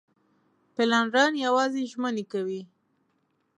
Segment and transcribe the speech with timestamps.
[0.75, 2.61] پلانران یوازې ژمنې کوي.